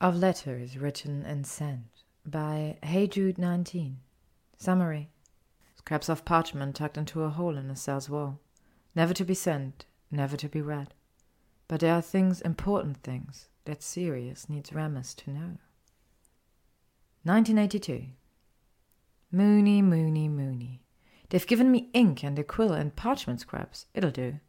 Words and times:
of 0.00 0.16
letters 0.16 0.78
written 0.78 1.24
and 1.24 1.46
sent 1.46 2.04
by 2.24 2.78
HeyJude19. 2.82 3.96
Summary 4.56 5.10
Scraps 5.76 6.08
of 6.08 6.24
parchment 6.24 6.76
tucked 6.76 6.98
into 6.98 7.22
a 7.22 7.30
hole 7.30 7.56
in 7.56 7.70
a 7.70 7.76
cell's 7.76 8.10
wall. 8.10 8.40
Never 8.94 9.14
to 9.14 9.24
be 9.24 9.34
sent, 9.34 9.86
never 10.10 10.36
to 10.36 10.48
be 10.48 10.60
read. 10.60 10.94
But 11.66 11.80
there 11.80 11.94
are 11.94 12.02
things, 12.02 12.40
important 12.40 13.02
things, 13.02 13.48
that 13.64 13.82
Sirius 13.82 14.48
needs 14.48 14.72
Remus 14.72 15.14
to 15.14 15.30
know. 15.30 15.58
1982. 17.24 18.06
Moony, 19.32 19.82
Moony, 19.82 20.28
Moony. 20.28 20.82
They've 21.28 21.46
given 21.46 21.70
me 21.70 21.90
ink 21.92 22.22
and 22.22 22.38
a 22.38 22.44
quill 22.44 22.72
and 22.72 22.94
parchment 22.94 23.40
scraps. 23.40 23.86
It'll 23.94 24.10
do. 24.10 24.40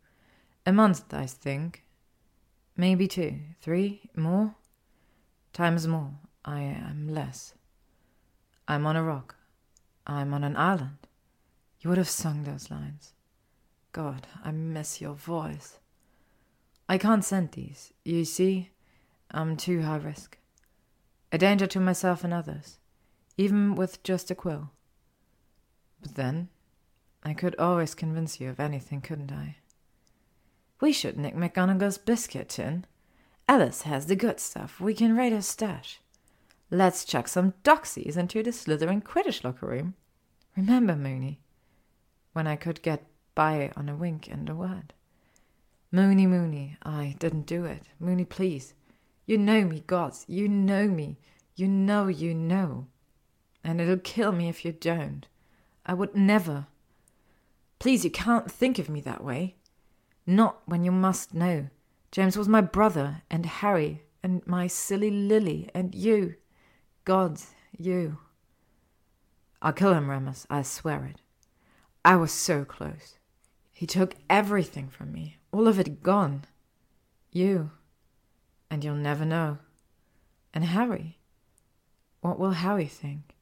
A 0.65 0.71
month, 0.71 1.13
I 1.13 1.25
think. 1.25 1.83
Maybe 2.77 3.07
two, 3.07 3.39
three, 3.61 4.09
more. 4.15 4.55
Times 5.53 5.87
more. 5.87 6.11
I 6.45 6.61
am 6.61 7.07
less. 7.09 7.53
I'm 8.67 8.85
on 8.85 8.95
a 8.95 9.03
rock. 9.03 9.35
I'm 10.07 10.33
on 10.33 10.43
an 10.43 10.55
island. 10.55 11.07
You 11.81 11.89
would 11.89 11.97
have 11.97 12.09
sung 12.09 12.43
those 12.43 12.71
lines. 12.71 13.13
God, 13.91 14.27
I 14.43 14.51
miss 14.51 15.01
your 15.01 15.13
voice. 15.13 15.79
I 16.87 16.97
can't 16.97 17.23
send 17.23 17.51
these. 17.51 17.93
You 18.03 18.25
see, 18.25 18.69
I'm 19.31 19.57
too 19.57 19.81
high 19.81 19.97
risk. 19.97 20.37
A 21.31 21.37
danger 21.37 21.67
to 21.67 21.79
myself 21.79 22.23
and 22.23 22.33
others, 22.33 22.79
even 23.37 23.75
with 23.75 24.01
just 24.03 24.31
a 24.31 24.35
quill. 24.35 24.71
But 26.01 26.15
then, 26.15 26.49
I 27.23 27.33
could 27.33 27.55
always 27.59 27.93
convince 27.93 28.39
you 28.39 28.49
of 28.49 28.59
anything, 28.59 29.01
couldn't 29.01 29.31
I? 29.31 29.57
We 30.81 30.93
should 30.93 31.17
nick 31.17 31.35
McGonagall's 31.35 31.97
biscuit 31.97 32.49
tin. 32.49 32.85
Alice 33.49 33.81
has 33.81 34.05
the 34.05 34.15
good 34.15 34.39
stuff. 34.39 34.79
We 34.79 34.93
can 34.93 35.17
raid 35.17 35.33
her 35.33 35.41
stash. 35.41 36.01
Let's 36.69 37.03
chuck 37.03 37.27
some 37.27 37.55
doxies 37.63 38.15
into 38.15 38.43
the 38.43 38.51
Slytherin 38.51 39.01
Quidditch 39.01 39.43
locker 39.43 39.65
room. 39.65 39.95
Remember, 40.55 40.95
Moony, 40.95 41.39
when 42.33 42.45
I 42.45 42.55
could 42.55 42.83
get 42.83 43.07
by 43.33 43.71
on 43.75 43.89
a 43.89 43.95
wink 43.95 44.27
and 44.29 44.47
a 44.47 44.53
word. 44.53 44.93
Moony, 45.91 46.27
Moony, 46.27 46.77
I 46.83 47.15
didn't 47.17 47.47
do 47.47 47.65
it. 47.65 47.81
Moony, 47.99 48.23
please. 48.23 48.75
You 49.25 49.39
know 49.39 49.63
me, 49.63 49.83
gods. 49.87 50.25
You 50.27 50.47
know 50.47 50.87
me. 50.87 51.17
You 51.55 51.67
know 51.67 52.05
you 52.05 52.35
know. 52.35 52.85
And 53.63 53.81
it'll 53.81 53.97
kill 53.97 54.31
me 54.31 54.47
if 54.47 54.63
you 54.63 54.73
don't. 54.73 55.25
I 55.87 55.95
would 55.95 56.13
never. 56.13 56.67
Please, 57.79 58.03
you 58.03 58.11
can't 58.11 58.51
think 58.51 58.77
of 58.77 58.89
me 58.89 59.01
that 59.01 59.23
way. 59.23 59.55
Not 60.27 60.61
when 60.67 60.83
you 60.83 60.91
must 60.91 61.33
know. 61.33 61.69
James 62.11 62.37
was 62.37 62.47
my 62.47 62.61
brother, 62.61 63.21
and 63.29 63.45
Harry, 63.45 64.03
and 64.23 64.45
my 64.47 64.67
silly 64.67 65.11
Lily, 65.11 65.69
and 65.73 65.93
you. 65.93 66.35
Gods, 67.05 67.53
you. 67.77 68.17
I'll 69.61 69.73
kill 69.73 69.93
him, 69.93 70.09
Remus, 70.09 70.47
I 70.49 70.61
swear 70.63 71.05
it. 71.05 71.21
I 72.03 72.15
was 72.15 72.31
so 72.31 72.65
close. 72.65 73.17
He 73.71 73.85
took 73.85 74.15
everything 74.29 74.89
from 74.89 75.11
me, 75.11 75.37
all 75.51 75.67
of 75.67 75.79
it 75.79 76.01
gone. 76.01 76.45
You. 77.31 77.71
And 78.71 78.83
you'll 78.83 78.95
never 78.95 79.25
know. 79.25 79.59
And 80.53 80.65
Harry. 80.65 81.17
What 82.21 82.39
will 82.39 82.51
Harry 82.51 82.85
think? 82.85 83.35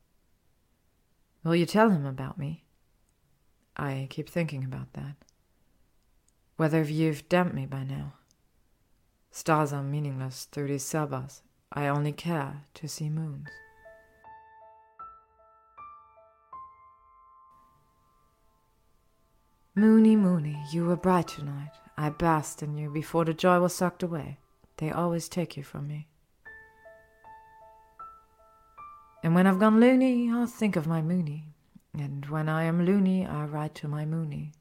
Will 1.44 1.56
you 1.56 1.66
tell 1.66 1.90
him 1.90 2.06
about 2.06 2.38
me? 2.38 2.66
I 3.76 4.08
keep 4.10 4.30
thinking 4.30 4.64
about 4.64 4.94
that. 4.94 5.16
Whether 6.58 6.82
you've 6.84 7.30
damped 7.30 7.56
me 7.56 7.66
by 7.66 7.84
now. 7.84 8.14
Stars 9.38 9.72
are 9.72 9.84
meaningless 9.84 10.46
through 10.46 10.68
these 10.68 10.84
sabas. 10.84 11.44
I 11.72 11.86
only 11.90 12.12
care 12.12 12.64
to 12.74 12.88
see 12.88 13.08
moons. 13.08 13.48
Moony, 19.76 20.16
Moony, 20.16 20.58
you 20.72 20.86
were 20.86 20.96
bright 20.96 21.28
tonight. 21.28 21.70
I 21.96 22.10
basked 22.10 22.64
in 22.64 22.80
you 22.80 22.90
before 22.90 23.26
the 23.26 23.34
joy 23.36 23.60
was 23.60 23.76
sucked 23.76 24.02
away. 24.02 24.40
They 24.78 24.90
always 24.90 25.30
take 25.30 25.56
you 25.56 25.62
from 25.62 25.88
me. 25.88 26.08
And 29.22 29.36
when 29.36 29.46
I've 29.46 29.60
gone 29.60 29.80
loony, 29.80 30.32
I'll 30.32 30.48
think 30.48 30.76
of 30.76 30.88
my 30.88 31.04
Moony. 31.04 31.44
And 31.94 32.26
when 32.26 32.50
I 32.50 32.64
am 32.64 32.88
loony, 32.88 33.28
I 33.28 33.46
write 33.46 33.76
to 33.76 33.88
my 33.88 34.04
Moony. 34.04 34.54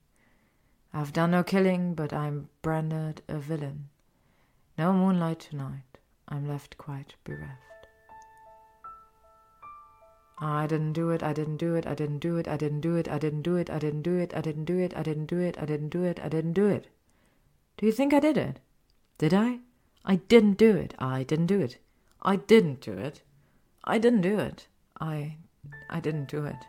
I've 0.92 1.14
done 1.14 1.30
no 1.30 1.42
killing, 1.42 1.94
but 1.94 2.12
I'm 2.12 2.50
branded 2.60 3.22
a 3.26 3.38
villain. 3.38 3.88
No 4.78 4.92
moonlight 4.92 5.40
tonight. 5.40 5.98
I'm 6.28 6.46
left 6.46 6.76
quite 6.76 7.14
bereft. 7.24 7.62
I 10.38 10.66
didn't 10.66 10.92
do 10.92 11.10
it, 11.10 11.22
I 11.22 11.32
didn't 11.32 11.56
do 11.56 11.74
it, 11.76 11.86
I 11.86 11.94
didn't 11.94 12.18
do 12.18 12.36
it, 12.36 12.46
I 12.46 12.58
didn't 12.58 12.80
do 12.80 12.94
it, 12.96 13.08
I 13.08 13.18
didn't 13.18 13.42
do 13.42 13.56
it, 13.56 13.70
I 13.70 13.78
didn't 13.78 14.02
do 14.02 14.18
it, 14.18 14.34
I 14.34 14.40
didn't 14.42 14.66
do 14.66 14.78
it, 14.78 14.92
I 14.94 15.02
didn't 15.02 15.26
do 15.26 15.40
it, 15.40 15.56
I 15.58 15.64
didn't 15.64 15.88
do 15.88 16.02
it, 16.02 16.20
I 16.22 16.28
didn't 16.28 16.52
do 16.52 16.66
it. 16.66 16.88
Do 17.78 17.86
you 17.86 17.92
think 17.92 18.12
I 18.12 18.20
did 18.20 18.36
it? 18.36 18.60
Did 19.16 19.32
I? 19.32 19.60
I 20.04 20.16
didn't 20.16 20.58
do 20.58 20.76
it. 20.76 20.94
I 20.98 21.22
didn't 21.22 21.46
do 21.46 21.60
it. 21.60 21.78
I 22.20 22.36
didn't 22.36 22.80
do 22.82 22.92
it. 22.92 23.22
I 23.84 23.98
didn't 23.98 24.20
do 24.20 24.38
it. 24.38 24.66
I 25.00 25.36
I 25.88 26.00
didn't 26.00 26.28
do 26.28 26.44
it. 26.44 26.66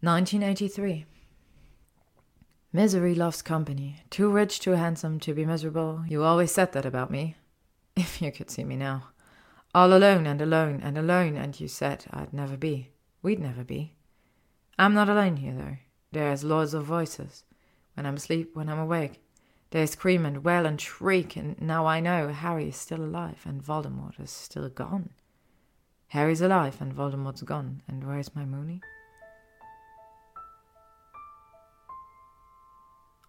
1983. 0.00 1.06
Misery 2.74 3.14
loves 3.14 3.42
company. 3.42 4.02
Too 4.08 4.30
rich, 4.30 4.58
too 4.58 4.70
handsome 4.70 5.20
to 5.20 5.34
be 5.34 5.44
miserable. 5.44 6.04
You 6.08 6.24
always 6.24 6.52
said 6.52 6.72
that 6.72 6.86
about 6.86 7.10
me. 7.10 7.36
If 7.96 8.22
you 8.22 8.32
could 8.32 8.50
see 8.50 8.64
me 8.64 8.76
now. 8.76 9.08
All 9.74 9.92
alone 9.92 10.26
and 10.26 10.40
alone 10.40 10.80
and 10.82 10.96
alone, 10.96 11.36
and 11.36 11.58
you 11.60 11.68
said 11.68 12.06
I'd 12.10 12.32
never 12.32 12.56
be. 12.56 12.88
We'd 13.20 13.40
never 13.40 13.62
be. 13.62 13.94
I'm 14.78 14.94
not 14.94 15.10
alone 15.10 15.36
here, 15.36 15.54
though. 15.54 15.76
There's 16.12 16.44
lords 16.44 16.72
of 16.72 16.84
voices. 16.84 17.44
When 17.92 18.06
I'm 18.06 18.16
asleep, 18.16 18.56
when 18.56 18.70
I'm 18.70 18.78
awake. 18.78 19.20
They 19.70 19.84
scream 19.84 20.24
and 20.24 20.42
wail 20.42 20.64
and 20.64 20.80
shriek, 20.80 21.36
and 21.36 21.60
now 21.60 21.84
I 21.84 22.00
know 22.00 22.28
Harry 22.28 22.68
is 22.68 22.76
still 22.76 23.02
alive 23.02 23.42
and 23.44 23.62
Voldemort 23.62 24.18
is 24.18 24.30
still 24.30 24.68
gone. 24.70 25.10
Harry's 26.08 26.42
alive 26.42 26.76
and 26.80 26.94
Voldemort's 26.94 27.42
gone, 27.42 27.82
and 27.86 28.06
where's 28.06 28.34
my 28.34 28.44
Moony? 28.44 28.80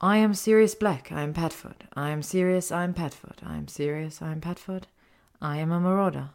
I 0.04 0.18
am 0.18 0.34
Sirius 0.34 0.76
Black, 0.76 1.14
I 1.14 1.22
am 1.22 1.34
Padfoot. 1.34 1.84
I 1.94 2.10
am 2.10 2.22
Sirius, 2.22 2.74
I 2.74 2.84
am 2.84 2.94
Padfoot. 2.94 3.38
I 3.42 3.56
am 3.56 3.70
Sirius, 3.70 4.22
I 4.22 4.34
am 4.34 4.42
Padfoot. 4.42 4.84
I 5.42 5.60
am 5.60 5.72
a 5.72 5.80
marauder. 5.80 6.32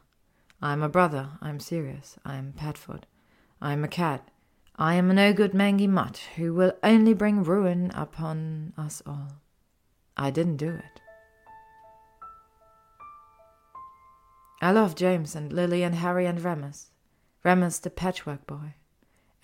I 0.63 0.73
am 0.73 0.83
a 0.83 0.89
brother, 0.89 1.33
I 1.43 1.51
am 1.51 1.61
Sirius, 1.61 2.17
I 2.25 2.37
am 2.37 2.55
Padfoot. 2.55 3.03
I 3.61 3.75
am 3.75 3.85
a 3.85 3.89
cat. 3.89 4.31
I 4.77 4.95
am 4.95 5.11
a 5.11 5.13
no 5.13 5.35
good 5.35 5.53
mangy 5.53 5.87
mutt 5.87 6.23
who 6.37 6.55
will 6.55 6.73
only 6.83 7.13
bring 7.13 7.45
ruin 7.45 7.91
upon 7.95 8.73
us 8.79 9.03
all. 9.05 9.33
I 10.17 10.31
didn't 10.31 10.57
do 10.57 10.71
it. 10.71 11.03
I 14.63 14.71
love 14.71 14.95
James 14.95 15.37
and 15.37 15.53
Lily 15.53 15.83
and 15.83 15.97
Harry 15.97 16.25
and 16.25 16.43
Remus. 16.43 16.87
Remus 17.45 17.81
the 17.81 17.91
patchwork 17.91 18.47
boy. 18.47 18.77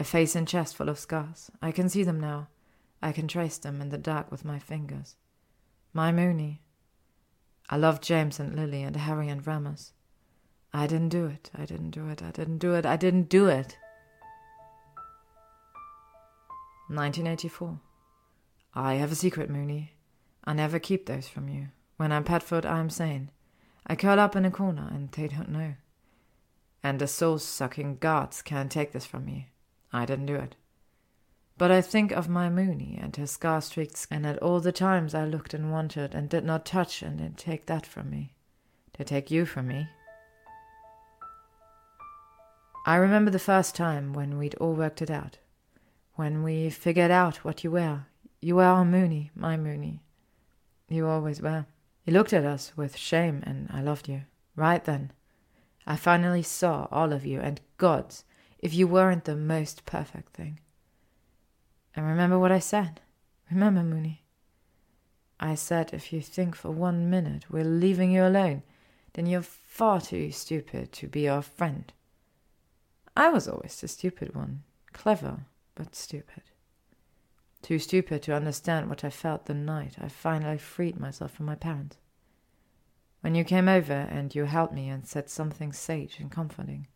A 0.00 0.04
face 0.04 0.34
and 0.34 0.48
chest 0.48 0.76
full 0.76 0.88
of 0.88 0.98
scars. 0.98 1.50
I 1.60 1.72
can 1.72 1.90
see 1.90 2.04
them 2.04 2.18
now. 2.18 2.48
I 3.04 3.12
can 3.12 3.28
trace 3.28 3.58
them 3.58 3.82
in 3.82 3.90
the 3.90 3.98
dark 3.98 4.30
with 4.30 4.46
my 4.46 4.58
fingers. 4.58 5.16
My 5.92 6.10
Moony. 6.10 6.62
I 7.68 7.76
love 7.76 8.00
James 8.00 8.40
and 8.40 8.56
Lily 8.56 8.82
and 8.82 8.96
Harry 8.96 9.28
and 9.28 9.46
Remus. 9.46 9.92
I 10.72 10.86
didn't 10.86 11.10
do 11.10 11.26
it. 11.26 11.50
I 11.54 11.66
didn't 11.66 11.90
do 11.90 12.08
it. 12.08 12.22
I 12.22 12.30
didn't 12.30 12.56
do 12.56 12.72
it. 12.72 12.86
I 12.86 12.96
didn't 12.96 13.28
do 13.28 13.46
it. 13.46 13.76
1984. 16.88 17.78
I 18.74 18.94
have 18.94 19.12
a 19.12 19.14
secret, 19.14 19.50
Moony. 19.50 19.92
I 20.44 20.54
never 20.54 20.78
keep 20.78 21.04
those 21.04 21.28
from 21.28 21.50
you. 21.50 21.68
When 21.98 22.10
I'm 22.10 22.24
Padfoot, 22.24 22.64
I 22.64 22.80
am 22.80 22.88
sane. 22.88 23.30
I 23.86 23.96
curl 23.96 24.18
up 24.18 24.34
in 24.34 24.46
a 24.46 24.50
corner, 24.50 24.88
and 24.90 25.12
they 25.12 25.28
don't 25.28 25.50
know. 25.50 25.74
And 26.82 26.98
the 26.98 27.06
soul-sucking 27.06 27.98
gods 27.98 28.40
can't 28.40 28.72
take 28.72 28.92
this 28.92 29.04
from 29.04 29.26
me. 29.26 29.50
I 29.92 30.06
didn't 30.06 30.24
do 30.24 30.36
it. 30.36 30.56
But 31.56 31.70
I 31.70 31.80
think 31.80 32.10
of 32.10 32.28
my 32.28 32.50
Moony 32.50 32.98
and 33.00 33.14
her 33.16 33.28
scar 33.28 33.60
streaks, 33.60 34.08
and 34.10 34.26
at 34.26 34.38
all 34.38 34.58
the 34.58 34.72
times 34.72 35.14
I 35.14 35.24
looked 35.24 35.54
and 35.54 35.70
wanted 35.70 36.14
and 36.14 36.28
did 36.28 36.44
not 36.44 36.66
touch, 36.66 37.00
and 37.00 37.20
they 37.20 37.28
take 37.36 37.66
that 37.66 37.86
from 37.86 38.10
me. 38.10 38.34
They 38.98 39.04
take 39.04 39.30
you 39.30 39.46
from 39.46 39.68
me. 39.68 39.88
I 42.86 42.96
remember 42.96 43.30
the 43.30 43.38
first 43.38 43.74
time 43.74 44.12
when 44.12 44.36
we'd 44.36 44.56
all 44.56 44.74
worked 44.74 45.00
it 45.00 45.10
out. 45.10 45.38
When 46.16 46.42
we 46.42 46.70
figured 46.70 47.10
out 47.10 47.44
what 47.44 47.64
you 47.64 47.70
were. 47.70 48.06
You 48.40 48.56
were 48.56 48.64
our 48.64 48.84
Moony, 48.84 49.30
my 49.34 49.56
Moony. 49.56 50.02
You 50.88 51.06
always 51.06 51.40
were. 51.40 51.66
You 52.04 52.12
looked 52.12 52.32
at 52.32 52.44
us 52.44 52.72
with 52.76 52.96
shame, 52.96 53.42
and 53.46 53.70
I 53.72 53.80
loved 53.80 54.08
you. 54.08 54.22
Right 54.56 54.84
then. 54.84 55.12
I 55.86 55.96
finally 55.96 56.42
saw 56.42 56.88
all 56.90 57.12
of 57.12 57.24
you, 57.24 57.40
and 57.40 57.60
gods, 57.78 58.24
if 58.58 58.74
you 58.74 58.86
weren't 58.86 59.24
the 59.24 59.36
most 59.36 59.86
perfect 59.86 60.34
thing. 60.34 60.58
And 61.96 62.06
remember 62.06 62.38
what 62.38 62.52
I 62.52 62.58
said. 62.58 63.00
Remember, 63.50 63.82
Moony. 63.82 64.24
I 65.38 65.54
said 65.54 65.92
if 65.92 66.12
you 66.12 66.20
think 66.20 66.54
for 66.54 66.70
one 66.70 67.10
minute 67.10 67.46
we're 67.50 67.64
leaving 67.64 68.10
you 68.10 68.24
alone, 68.24 68.62
then 69.14 69.26
you're 69.26 69.42
far 69.42 70.00
too 70.00 70.30
stupid 70.30 70.92
to 70.92 71.08
be 71.08 71.28
our 71.28 71.42
friend. 71.42 71.92
I 73.16 73.28
was 73.28 73.46
always 73.46 73.80
the 73.80 73.88
stupid 73.88 74.34
one, 74.34 74.62
clever, 74.92 75.46
but 75.74 75.94
stupid. 75.94 76.42
Too 77.62 77.78
stupid 77.78 78.22
to 78.22 78.34
understand 78.34 78.88
what 78.88 79.04
I 79.04 79.10
felt 79.10 79.46
the 79.46 79.54
night 79.54 79.96
I 80.00 80.08
finally 80.08 80.58
freed 80.58 80.98
myself 80.98 81.32
from 81.32 81.46
my 81.46 81.54
parents. 81.54 81.96
When 83.20 83.34
you 83.34 83.44
came 83.44 83.68
over 83.68 83.92
and 83.92 84.34
you 84.34 84.44
held 84.44 84.72
me 84.72 84.88
and 84.88 85.06
said 85.06 85.30
something 85.30 85.72
sage 85.72 86.18
and 86.20 86.30
comforting. 86.30 86.88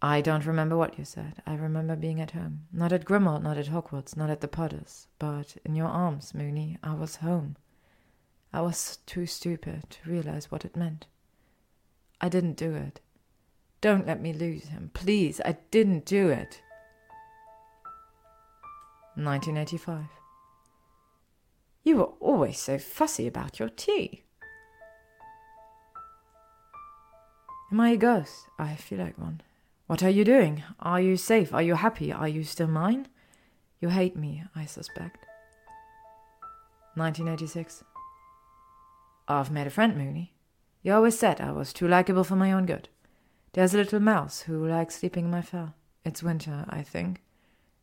I 0.00 0.20
don't 0.20 0.46
remember 0.46 0.76
what 0.76 0.96
you 0.96 1.04
said. 1.04 1.42
I 1.44 1.54
remember 1.54 1.96
being 1.96 2.20
at 2.20 2.30
home. 2.30 2.66
Not 2.72 2.92
at 2.92 3.04
Grimmauld, 3.04 3.42
not 3.42 3.58
at 3.58 3.66
Hogwarts, 3.66 4.16
not 4.16 4.30
at 4.30 4.40
the 4.40 4.48
Potters, 4.48 5.08
but 5.18 5.56
in 5.64 5.74
your 5.74 5.88
arms, 5.88 6.34
Moony. 6.34 6.78
I 6.84 6.94
was 6.94 7.16
home. 7.16 7.56
I 8.52 8.60
was 8.60 8.98
too 9.06 9.26
stupid 9.26 9.90
to 9.90 10.10
realize 10.10 10.50
what 10.50 10.64
it 10.64 10.76
meant. 10.76 11.06
I 12.20 12.28
didn't 12.28 12.56
do 12.56 12.74
it. 12.74 13.00
Don't 13.80 14.06
let 14.06 14.20
me 14.20 14.32
lose 14.32 14.68
him. 14.68 14.90
Please, 14.94 15.40
I 15.44 15.58
didn't 15.70 16.04
do 16.04 16.28
it. 16.28 16.62
1985. 19.14 20.04
You 21.82 21.96
were 21.96 22.12
always 22.20 22.58
so 22.58 22.78
fussy 22.78 23.26
about 23.26 23.58
your 23.58 23.68
tea. 23.68 24.24
Am 27.72 27.80
I 27.80 27.90
a 27.90 27.96
ghost? 27.96 28.46
I 28.58 28.76
feel 28.76 28.98
like 28.98 29.18
one. 29.18 29.42
What 29.88 30.02
are 30.02 30.10
you 30.10 30.22
doing? 30.22 30.62
Are 30.80 31.00
you 31.00 31.16
safe? 31.16 31.54
Are 31.54 31.62
you 31.62 31.74
happy? 31.74 32.12
Are 32.12 32.28
you 32.28 32.44
still 32.44 32.66
mine? 32.66 33.08
You 33.80 33.88
hate 33.88 34.16
me, 34.16 34.44
I 34.54 34.66
suspect. 34.66 35.24
1986. 36.94 37.84
I've 39.26 39.50
made 39.50 39.66
a 39.66 39.70
friend, 39.70 39.96
Moony. 39.96 40.34
You 40.82 40.92
always 40.92 41.18
said 41.18 41.40
I 41.40 41.52
was 41.52 41.72
too 41.72 41.88
likable 41.88 42.22
for 42.22 42.36
my 42.36 42.52
own 42.52 42.66
good. 42.66 42.90
There's 43.54 43.72
a 43.72 43.78
little 43.78 43.98
mouse 43.98 44.40
who 44.40 44.68
likes 44.68 44.96
sleeping 44.96 45.24
in 45.24 45.30
my 45.30 45.40
fur. 45.40 45.72
It's 46.04 46.22
winter, 46.22 46.66
I 46.68 46.82
think. 46.82 47.22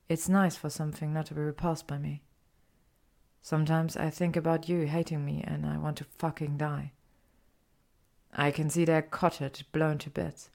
It's 0.08 0.30
nice 0.30 0.56
for 0.56 0.70
something 0.70 1.12
not 1.12 1.26
to 1.28 1.34
be 1.34 1.42
repulsed 1.42 1.88
by 1.88 1.98
me. 1.98 2.22
Sometimes 3.42 3.98
I 3.98 4.12
think 4.12 4.36
about 4.36 4.70
you 4.70 4.86
hating 4.86 5.26
me 5.26 5.44
and 5.48 5.66
I 5.66 5.80
want 5.80 5.98
to 5.98 6.06
fucking 6.20 6.58
die. 6.58 6.92
I 8.32 8.52
can 8.52 8.70
see 8.70 8.86
their 8.86 9.02
cottage 9.02 9.66
blown 9.72 9.98
to 10.00 10.12
bits. 10.12 10.52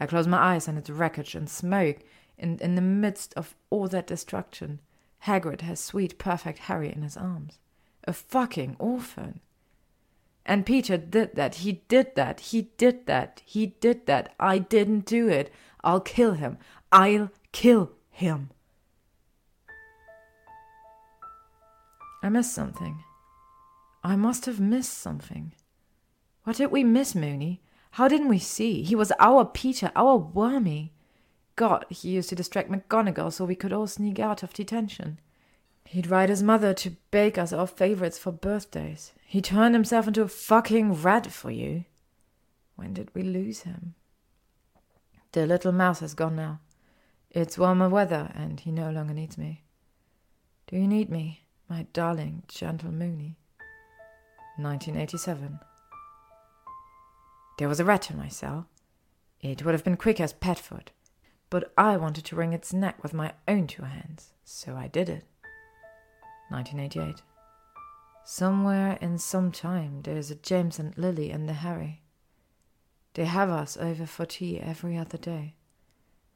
I 0.00 0.06
close 0.06 0.26
my 0.26 0.38
eyes 0.38 0.66
and 0.66 0.78
it's 0.78 0.90
wreckage 0.90 1.34
and 1.34 1.48
smoke. 1.48 1.98
In, 2.38 2.58
in 2.58 2.74
the 2.74 2.80
midst 2.80 3.34
of 3.34 3.54
all 3.68 3.86
that 3.88 4.06
destruction, 4.06 4.80
Hagrid 5.26 5.60
has 5.60 5.78
sweet, 5.78 6.18
perfect 6.18 6.60
Harry 6.60 6.90
in 6.90 7.02
his 7.02 7.18
arms. 7.18 7.58
A 8.04 8.14
fucking 8.14 8.76
orphan. 8.78 9.40
And 10.46 10.64
Peter 10.64 10.96
did 10.96 11.36
that. 11.36 11.56
He 11.56 11.82
did 11.86 12.14
that. 12.14 12.40
He 12.40 12.62
did 12.78 13.06
that. 13.06 13.42
He 13.44 13.66
did 13.66 14.06
that. 14.06 14.34
I 14.40 14.56
didn't 14.56 15.04
do 15.04 15.28
it. 15.28 15.52
I'll 15.84 16.00
kill 16.00 16.32
him. 16.32 16.56
I'll 16.90 17.30
kill 17.52 17.92
him. 18.10 18.50
I 22.22 22.30
missed 22.30 22.54
something. 22.54 23.04
I 24.02 24.16
must 24.16 24.46
have 24.46 24.60
missed 24.60 24.94
something. 24.94 25.52
What 26.44 26.56
did 26.56 26.70
we 26.70 26.84
miss, 26.84 27.14
Moony? 27.14 27.60
How 27.92 28.08
didn't 28.08 28.28
we 28.28 28.38
see? 28.38 28.82
He 28.82 28.94
was 28.94 29.12
our 29.18 29.44
Peter, 29.44 29.90
our 29.96 30.16
Wormy. 30.16 30.92
God, 31.56 31.84
he 31.88 32.10
used 32.10 32.28
to 32.30 32.34
distract 32.34 32.70
McGonagall 32.70 33.32
so 33.32 33.44
we 33.44 33.54
could 33.54 33.72
all 33.72 33.86
sneak 33.86 34.18
out 34.18 34.42
of 34.42 34.54
detention. 34.54 35.18
He'd 35.84 36.06
write 36.06 36.28
his 36.28 36.42
mother 36.42 36.72
to 36.74 36.96
bake 37.10 37.36
us 37.36 37.52
our 37.52 37.66
favorites 37.66 38.16
for 38.16 38.30
birthdays. 38.30 39.12
He 39.26 39.42
turned 39.42 39.74
himself 39.74 40.06
into 40.06 40.22
a 40.22 40.28
fucking 40.28 41.02
rat 41.02 41.32
for 41.32 41.50
you. 41.50 41.84
When 42.76 42.94
did 42.94 43.10
we 43.14 43.22
lose 43.22 43.62
him? 43.62 43.94
The 45.32 45.46
little 45.46 45.72
mouse 45.72 46.00
has 46.00 46.14
gone 46.14 46.36
now. 46.36 46.60
It's 47.30 47.58
warmer 47.58 47.88
weather, 47.88 48.30
and 48.34 48.58
he 48.58 48.70
no 48.72 48.90
longer 48.90 49.14
needs 49.14 49.36
me. 49.36 49.64
Do 50.66 50.76
you 50.76 50.86
need 50.86 51.10
me, 51.10 51.44
my 51.68 51.86
darling, 51.92 52.44
gentle 52.48 52.90
Moony? 52.90 53.36
1987. 54.56 55.60
There 57.60 57.68
was 57.68 57.78
a 57.78 57.84
rat 57.84 58.10
in 58.10 58.16
my 58.16 58.28
cell. 58.28 58.68
It 59.42 59.62
would 59.62 59.74
have 59.74 59.84
been 59.84 59.98
quick 59.98 60.18
as 60.18 60.32
pet 60.32 60.58
food, 60.58 60.92
but 61.50 61.74
I 61.76 61.98
wanted 61.98 62.24
to 62.24 62.34
wring 62.34 62.54
its 62.54 62.72
neck 62.72 63.02
with 63.02 63.12
my 63.12 63.34
own 63.46 63.66
two 63.66 63.82
hands, 63.82 64.32
so 64.44 64.76
I 64.76 64.88
did 64.88 65.10
it. 65.10 65.24
1988. 66.48 67.20
Somewhere 68.24 68.96
in 69.02 69.18
some 69.18 69.52
time 69.52 70.00
there's 70.04 70.30
a 70.30 70.36
James 70.36 70.78
and 70.78 70.96
Lily 70.96 71.30
and 71.30 71.46
the 71.46 71.52
Harry. 71.52 72.00
They 73.12 73.26
have 73.26 73.50
us 73.50 73.76
over 73.76 74.06
for 74.06 74.24
tea 74.24 74.58
every 74.58 74.96
other 74.96 75.18
day. 75.18 75.56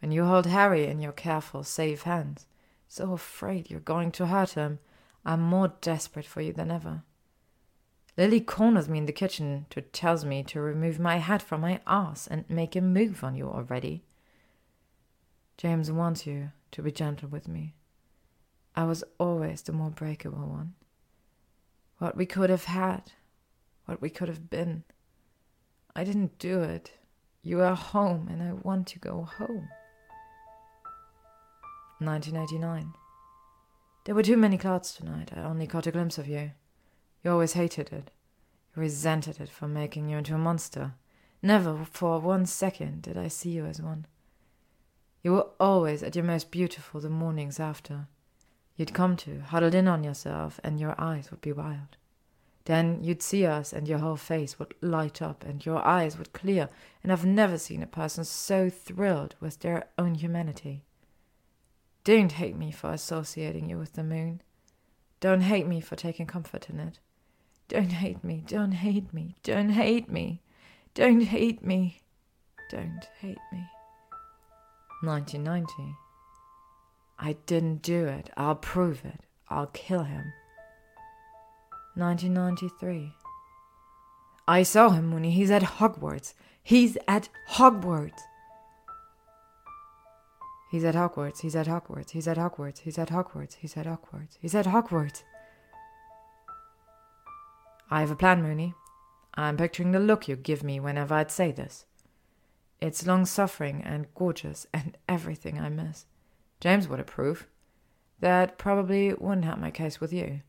When 0.01 0.13
you 0.13 0.27
hold 0.27 0.45
Harry 0.45 0.85
in 0.85 1.01
your 1.01 1.13
careful, 1.13 1.65
safe 1.65 2.03
hands, 2.03 2.45
so 2.87 3.15
afraid 3.15 3.71
you're 3.71 3.81
going 3.81 4.13
to 4.13 4.27
hurt 4.27 4.51
him, 4.51 4.79
I'm 5.25 5.41
more 5.41 5.73
desperate 5.81 6.27
for 6.27 6.43
you 6.43 6.53
than 6.53 6.71
ever. 6.71 7.03
Lily 8.17 8.41
corners 8.41 8.89
me 8.89 8.99
in 8.99 9.07
the 9.07 9.13
kitchen 9.13 9.67
to 9.71 9.81
tells 9.81 10.25
me 10.25 10.45
to 10.45 10.61
remove 10.61 11.01
my 11.01 11.17
hat 11.17 11.43
from 11.43 11.63
my 11.63 11.81
ass 11.87 12.29
and 12.29 12.49
make 12.49 12.77
a 12.77 12.81
move 12.81 13.25
on 13.25 13.35
you 13.35 13.49
already. 13.49 14.05
James 15.57 15.91
wants 15.91 16.27
you 16.27 16.53
to 16.73 16.83
be 16.83 16.93
gentle 16.93 17.29
with 17.29 17.49
me. 17.49 17.75
I 18.77 18.85
was 18.85 19.05
always 19.19 19.63
the 19.63 19.73
more 19.73 19.91
breakable 19.91 20.47
one. 20.47 20.75
What 21.99 22.17
we 22.17 22.27
could 22.27 22.51
have 22.51 22.65
had, 22.65 23.13
what 23.87 24.01
we 24.01 24.11
could 24.11 24.29
have 24.29 24.51
been. 24.51 24.85
I 25.95 26.05
didn't 26.05 26.39
do 26.39 26.61
it. 26.63 26.93
You 27.43 27.61
are 27.61 27.77
home, 27.77 28.29
and 28.29 28.43
I 28.43 28.53
want 28.53 28.87
to 28.89 28.99
go 28.99 29.23
home. 29.23 29.69
1989. 31.99 32.95
There 34.05 34.15
were 34.15 34.23
too 34.23 34.37
many 34.37 34.59
clouds 34.59 34.93
tonight. 34.95 35.31
I 35.35 35.43
only 35.43 35.67
caught 35.67 35.87
a 35.87 35.93
glimpse 35.93 36.19
of 36.19 36.27
you. 36.27 36.53
You 37.25 37.31
always 37.31 37.55
hated 37.55 37.91
it. 37.91 38.11
You 38.77 38.83
resented 38.83 39.41
it 39.41 39.49
for 39.49 39.67
making 39.67 40.11
you 40.11 40.19
into 40.19 40.35
a 40.35 40.39
monster. 40.39 40.93
Never 41.43 41.87
for 41.91 42.21
one 42.21 42.45
second 42.45 43.03
did 43.03 43.17
I 43.17 43.29
see 43.29 43.51
you 43.51 43.65
as 43.65 43.81
one. 43.81 44.07
You 45.23 45.33
were 45.33 45.47
always 45.59 46.03
at 46.03 46.15
your 46.15 46.25
most 46.25 46.51
beautiful 46.51 47.01
the 47.01 47.09
mornings 47.09 47.59
after. 47.59 48.09
You'd 48.77 48.93
come 48.93 49.17
to, 49.19 49.41
huddled 49.41 49.75
in 49.75 49.89
on 49.89 50.05
yourself, 50.05 50.61
and 50.63 50.79
your 50.79 50.95
eyes 51.01 51.31
would 51.31 51.41
be 51.41 51.53
wild. 51.53 51.97
Then 52.67 53.03
you'd 53.03 53.23
see 53.23 53.47
us, 53.47 53.73
and 53.73 53.89
your 53.89 53.99
whole 53.99 54.17
face 54.17 54.59
would 54.59 54.75
light 54.83 55.23
up, 55.23 55.45
and 55.45 55.65
your 55.65 55.87
eyes 55.87 56.19
would 56.19 56.33
clear, 56.35 56.69
and 57.03 57.11
I've 57.11 57.25
never 57.25 57.57
seen 57.57 57.83
a 57.83 57.87
person 57.87 58.25
so 58.25 58.69
thrilled 58.69 59.35
with 59.41 59.61
their 59.61 59.87
own 59.97 60.17
humanity. 60.17 60.85
Don't 62.05 62.33
hate 62.33 62.57
me 62.57 62.71
for 62.71 62.91
associating 62.91 63.71
you 63.71 63.79
with 63.79 63.95
the 63.95 64.05
moon. 64.05 64.43
Don't 65.21 65.43
hate 65.43 65.67
me 65.67 65.81
for 65.81 65.97
taking 65.97 66.27
comfort 66.27 66.69
in 66.69 66.81
it. 66.81 66.99
Don't 67.69 67.93
hate 67.93 68.23
me, 68.23 68.45
don't 68.47 68.73
hate 68.73 69.13
me, 69.13 69.37
don't 69.43 69.71
hate 69.71 70.11
me, 70.11 70.43
don't 70.93 71.23
hate 71.23 71.65
me, 71.65 72.01
don't 72.71 73.09
hate 73.21 73.41
me. 73.53 73.67
1990. 75.03 75.97
I 77.19 77.37
didn't 77.47 77.83
do 77.83 78.07
it, 78.07 78.31
I'll 78.37 78.55
prove 78.55 79.05
it, 79.05 79.21
I'll 79.49 79.69
kill 79.69 80.05
him. 80.05 80.33
1993. 81.97 83.15
I 84.47 84.63
saw 84.63 84.91
him 84.91 85.13
when 85.13 85.25
he's 85.25 85.51
at 85.51 85.63
Hogwarts. 85.63 86.35
He's 86.63 86.99
at 87.07 87.29
Hogwarts. 87.51 88.21
He's 90.71 90.85
at 90.85 90.95
Hogwarts. 90.97 91.41
He's 91.41 91.55
at 91.55 91.67
Hogwarts. 91.67 92.11
He's 92.11 92.27
at 92.27 92.37
Hogwarts. 92.37 92.81
He's 92.81 92.99
at 92.99 93.09
Hogwarts. 93.09 93.55
He's 93.61 93.77
at 93.77 93.87
Hogwarts. 93.87 94.37
He's 94.41 94.55
at 94.57 94.67
Hogwarts. 94.67 95.23
I 97.91 98.01
have 98.01 98.11
a 98.11 98.17
plan, 98.17 98.43
Moony. 98.43 98.75
I'm 99.35 99.57
picturing 99.57 99.93
the 99.93 100.01
look 100.01 100.29
you 100.29 100.37
give 100.37 100.63
me 100.63 100.81
whenever 100.81 101.15
I'd 101.15 101.31
say 101.31 101.53
this. 101.53 101.85
It's 102.81 103.07
long 103.07 103.25
suffering 103.27 103.83
and 103.85 104.13
gorgeous 104.15 104.67
and 104.73 104.97
everything 105.09 105.61
I 105.61 105.69
miss. 105.69 106.07
James 106.61 106.89
would 106.89 107.01
approve. 107.01 107.47
That 108.21 108.59
probably 108.59 109.13
wouldn't 109.15 109.45
help 109.45 109.59
my 109.59 109.71
case 109.71 110.01
with 110.01 110.13
you. 110.13 110.41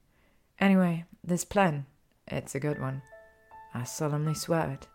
Anyway, 0.59 1.05
this 1.23 1.43
plan, 1.43 1.85
it's 2.27 2.55
a 2.55 2.59
good 2.59 2.79
one. 2.79 3.01
I 3.73 3.83
solemnly 3.83 4.33
swear 4.33 4.69
it. 4.71 4.87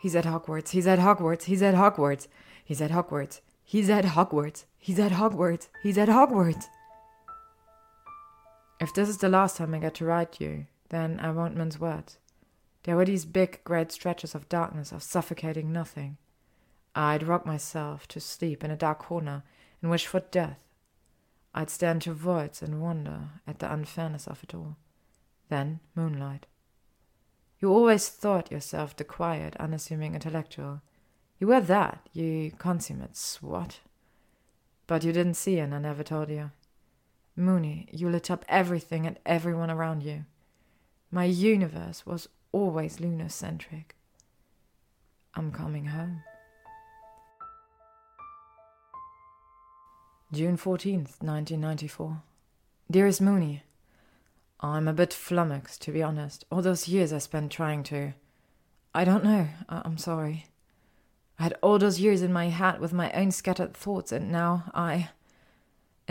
He's 0.00 0.16
at 0.16 0.24
Hogwarts, 0.24 0.70
he's 0.70 0.86
at 0.86 0.98
Hogwarts, 0.98 1.44
he's 1.44 1.62
at 1.62 1.74
Hogwarts, 1.74 2.28
he's 2.64 2.80
at 2.80 2.90
Hogwarts, 2.90 3.40
he's 3.62 3.90
at 3.90 4.04
Hogwarts, 4.04 4.64
he's 4.78 4.98
at 4.98 5.12
Hogwarts, 5.12 5.68
he's 5.82 5.98
at 5.98 6.08
Hogwarts. 6.08 6.64
If 8.82 8.92
this 8.92 9.08
is 9.08 9.18
the 9.18 9.28
last 9.28 9.58
time 9.58 9.74
I 9.74 9.78
get 9.78 9.94
to 9.94 10.04
write 10.04 10.40
you, 10.40 10.66
then 10.88 11.20
I 11.20 11.30
won't 11.30 11.56
mince 11.56 11.78
words. 11.78 12.18
There 12.82 12.96
were 12.96 13.04
these 13.04 13.24
big, 13.24 13.62
great 13.62 13.92
stretches 13.92 14.34
of 14.34 14.48
darkness, 14.48 14.90
of 14.90 15.04
suffocating 15.04 15.72
nothing. 15.72 16.16
I'd 16.92 17.22
rock 17.22 17.46
myself 17.46 18.08
to 18.08 18.18
sleep 18.18 18.64
in 18.64 18.72
a 18.72 18.76
dark 18.76 18.98
corner 18.98 19.44
and 19.80 19.88
wish 19.88 20.08
for 20.08 20.18
death. 20.18 20.58
I'd 21.54 21.70
stare 21.70 21.92
into 21.92 22.12
voids 22.12 22.60
and 22.60 22.82
wonder 22.82 23.28
at 23.46 23.60
the 23.60 23.72
unfairness 23.72 24.26
of 24.26 24.42
it 24.42 24.52
all. 24.52 24.76
Then 25.48 25.78
moonlight. 25.94 26.46
You 27.60 27.72
always 27.72 28.08
thought 28.08 28.50
yourself 28.50 28.96
the 28.96 29.04
quiet, 29.04 29.54
unassuming 29.60 30.16
intellectual. 30.16 30.82
You 31.38 31.46
were 31.46 31.60
that, 31.60 32.08
you 32.12 32.50
consummate 32.58 33.16
swot. 33.16 33.78
But 34.88 35.04
you 35.04 35.12
didn't 35.12 35.34
see, 35.34 35.60
and 35.60 35.72
I 35.72 35.78
never 35.78 36.02
told 36.02 36.30
you. 36.30 36.50
Moony, 37.36 37.88
you 37.90 38.08
lit 38.08 38.30
up 38.30 38.44
everything 38.48 39.06
and 39.06 39.18
everyone 39.24 39.70
around 39.70 40.02
you. 40.02 40.24
My 41.10 41.24
universe 41.24 42.04
was 42.04 42.28
always 42.52 43.00
lunar 43.00 43.28
centric. 43.28 43.94
I'm 45.34 45.50
coming 45.50 45.86
home. 45.86 46.22
June 50.32 50.56
14th, 50.56 51.20
1994. 51.20 52.22
Dearest 52.90 53.20
Moony, 53.20 53.62
I'm 54.60 54.88
a 54.88 54.92
bit 54.92 55.12
flummoxed, 55.12 55.82
to 55.82 55.92
be 55.92 56.02
honest. 56.02 56.44
All 56.50 56.62
those 56.62 56.88
years 56.88 57.12
I 57.12 57.18
spent 57.18 57.50
trying 57.50 57.82
to. 57.84 58.12
I 58.94 59.04
don't 59.04 59.24
know. 59.24 59.48
I- 59.68 59.82
I'm 59.84 59.98
sorry. 59.98 60.46
I 61.38 61.44
had 61.44 61.58
all 61.62 61.78
those 61.78 62.00
years 62.00 62.22
in 62.22 62.32
my 62.32 62.48
head 62.48 62.78
with 62.80 62.92
my 62.92 63.10
own 63.12 63.30
scattered 63.30 63.74
thoughts, 63.74 64.12
and 64.12 64.30
now 64.30 64.70
I. 64.74 65.10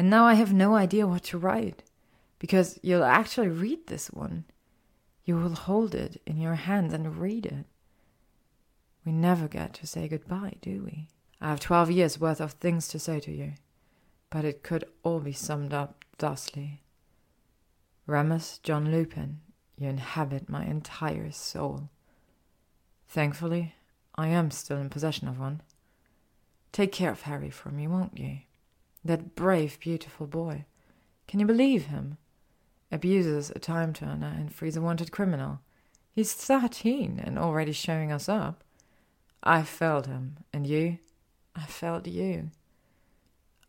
And 0.01 0.09
now 0.09 0.25
I 0.25 0.33
have 0.33 0.51
no 0.51 0.73
idea 0.73 1.05
what 1.05 1.25
to 1.25 1.37
write. 1.37 1.83
Because 2.39 2.79
you'll 2.81 3.03
actually 3.03 3.49
read 3.49 3.85
this 3.85 4.07
one. 4.07 4.45
You 5.25 5.35
will 5.35 5.53
hold 5.53 5.93
it 5.93 6.19
in 6.25 6.37
your 6.41 6.55
hands 6.55 6.91
and 6.91 7.17
read 7.17 7.45
it. 7.45 7.65
We 9.05 9.11
never 9.11 9.47
get 9.47 9.75
to 9.75 9.85
say 9.85 10.07
goodbye, 10.07 10.55
do 10.59 10.81
we? 10.83 11.07
I 11.39 11.49
have 11.49 11.59
twelve 11.59 11.91
years' 11.91 12.19
worth 12.19 12.41
of 12.41 12.53
things 12.53 12.87
to 12.87 12.97
say 12.97 13.19
to 13.19 13.31
you 13.31 13.53
but 14.31 14.45
it 14.45 14.63
could 14.63 14.85
all 15.03 15.19
be 15.19 15.33
summed 15.33 15.73
up 15.73 16.03
thusly 16.17 16.81
Remus 18.07 18.59
John 18.63 18.91
Lupin, 18.91 19.41
you 19.77 19.87
inhabit 19.87 20.49
my 20.49 20.65
entire 20.65 21.31
soul. 21.31 21.89
Thankfully, 23.07 23.75
I 24.15 24.27
am 24.29 24.49
still 24.49 24.77
in 24.77 24.89
possession 24.89 25.27
of 25.27 25.39
one. 25.39 25.61
Take 26.71 26.91
care 26.91 27.11
of 27.11 27.21
Harry 27.21 27.51
for 27.51 27.69
me, 27.69 27.87
won't 27.87 28.17
you? 28.17 28.39
That 29.03 29.35
brave, 29.35 29.79
beautiful 29.79 30.27
boy. 30.27 30.65
Can 31.27 31.39
you 31.39 31.45
believe 31.45 31.85
him? 31.85 32.17
Abuses 32.91 33.51
a 33.55 33.59
time 33.59 33.93
turner 33.93 34.33
and 34.37 34.53
frees 34.53 34.77
a 34.77 34.81
wanted 34.81 35.11
criminal. 35.11 35.59
He's 36.11 36.33
thirteen 36.33 37.19
and 37.23 37.39
already 37.39 37.71
showing 37.71 38.11
us 38.11 38.27
up. 38.27 38.63
I 39.43 39.63
failed 39.63 40.07
him, 40.07 40.37
and 40.53 40.67
you? 40.67 40.99
I 41.55 41.63
failed 41.65 42.05
you. 42.05 42.51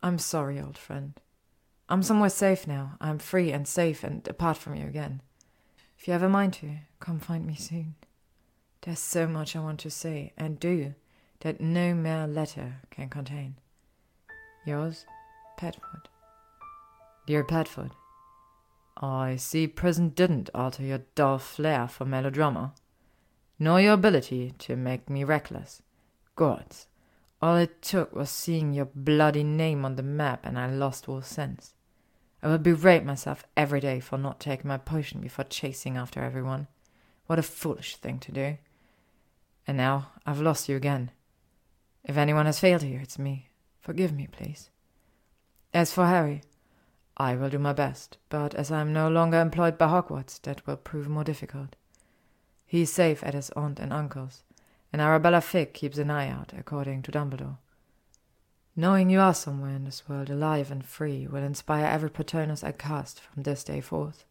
I'm 0.03 0.19
sorry, 0.19 0.59
old 0.59 0.77
friend. 0.77 1.19
I'm 1.89 2.03
somewhere 2.03 2.29
safe 2.29 2.67
now. 2.67 2.97
I'm 2.99 3.17
free 3.17 3.51
and 3.51 3.67
safe 3.67 4.03
and 4.03 4.27
apart 4.27 4.57
from 4.57 4.75
you 4.75 4.85
again. 4.85 5.21
If 5.97 6.07
you 6.07 6.13
ever 6.13 6.29
mind 6.29 6.53
to, 6.55 6.77
come 6.99 7.19
find 7.19 7.45
me 7.45 7.55
soon. 7.55 7.95
There's 8.81 8.99
so 8.99 9.27
much 9.27 9.55
I 9.55 9.61
want 9.61 9.79
to 9.81 9.89
say 9.89 10.33
and 10.37 10.59
do 10.59 10.95
that 11.39 11.61
no 11.61 11.93
mere 11.93 12.27
letter 12.27 12.81
can 12.91 13.09
contain. 13.09 13.55
Yours, 14.65 15.05
Padfoot. 15.57 16.07
Dear 17.25 17.43
Padfoot, 17.43 17.91
I 18.97 19.35
see 19.37 19.67
prison 19.67 20.09
didn't 20.09 20.49
alter 20.53 20.83
your 20.83 21.01
dull 21.15 21.37
flair 21.37 21.87
for 21.87 22.05
melodrama, 22.05 22.73
nor 23.59 23.79
your 23.81 23.93
ability 23.93 24.53
to 24.59 24.75
make 24.75 25.09
me 25.09 25.23
reckless. 25.23 25.81
Gods, 26.35 26.87
all 27.41 27.57
it 27.57 27.81
took 27.81 28.15
was 28.15 28.29
seeing 28.29 28.73
your 28.73 28.89
bloody 28.93 29.43
name 29.43 29.85
on 29.85 29.95
the 29.95 30.03
map, 30.03 30.45
and 30.45 30.57
I 30.57 30.69
lost 30.69 31.09
all 31.09 31.21
sense. 31.21 31.73
I 32.41 32.47
will 32.47 32.57
berate 32.57 33.05
myself 33.05 33.45
every 33.55 33.79
day 33.79 33.99
for 33.99 34.17
not 34.17 34.39
taking 34.39 34.67
my 34.67 34.77
potion 34.77 35.21
before 35.21 35.45
chasing 35.45 35.95
after 35.95 36.21
everyone. 36.21 36.67
What 37.27 37.39
a 37.39 37.43
foolish 37.43 37.95
thing 37.95 38.19
to 38.19 38.31
do. 38.31 38.57
And 39.65 39.77
now 39.77 40.11
I've 40.25 40.41
lost 40.41 40.67
you 40.67 40.75
again. 40.75 41.11
If 42.03 42.17
anyone 42.17 42.45
has 42.47 42.59
failed 42.59 42.81
here, 42.81 42.99
it's 42.99 43.17
me. 43.17 43.47
Forgive 43.79 44.11
me, 44.11 44.27
please. 44.27 44.69
As 45.73 45.91
for 45.91 46.05
Harry, 46.05 46.43
I 47.17 47.35
will 47.35 47.49
do 47.49 47.57
my 47.57 47.73
best, 47.73 48.17
but 48.29 48.53
as 48.53 48.71
I 48.71 48.81
am 48.81 48.93
no 48.93 49.09
longer 49.09 49.39
employed 49.39 49.77
by 49.77 49.87
Hogwarts, 49.87 50.39
that 50.43 50.65
will 50.67 50.77
prove 50.77 51.07
more 51.07 51.23
difficult. 51.23 51.75
He 52.65 52.83
is 52.83 52.93
safe 52.93 53.23
at 53.23 53.33
his 53.33 53.49
aunt 53.51 53.79
and 53.79 53.91
uncle's, 53.91 54.43
and 54.91 55.01
Arabella 55.01 55.41
Figg 55.41 55.73
keeps 55.73 55.97
an 55.97 56.11
eye 56.11 56.29
out, 56.29 56.53
according 56.55 57.01
to 57.03 57.11
Dumbledore. 57.11 57.57
Knowing 58.75 59.09
you 59.09 59.19
are 59.19 59.33
somewhere 59.33 59.75
in 59.75 59.85
this 59.85 60.07
world, 60.07 60.29
alive 60.29 60.71
and 60.71 60.85
free, 60.85 61.25
will 61.25 61.43
inspire 61.43 61.85
every 61.85 62.09
Patronus 62.09 62.63
I 62.63 62.71
cast 62.71 63.19
from 63.19 63.43
this 63.43 63.63
day 63.63 63.81
forth. 63.81 64.25